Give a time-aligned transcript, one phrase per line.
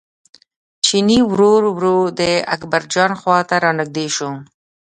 [0.85, 2.21] چیني ورو ورو د
[2.55, 4.29] اکبرجان خواته را نژدې شو.